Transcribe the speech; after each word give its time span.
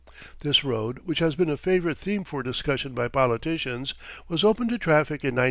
This 0.39 0.63
road, 0.63 1.01
which 1.05 1.19
has 1.19 1.35
been 1.35 1.47
a 1.51 1.55
favourite 1.55 1.95
theme 1.95 2.23
for 2.23 2.41
discussion 2.41 2.95
by 2.95 3.07
politicians, 3.07 3.93
was 4.27 4.43
opened 4.43 4.71
to 4.71 4.79
traffic 4.79 5.23
in 5.23 5.35
1905. 5.35 5.39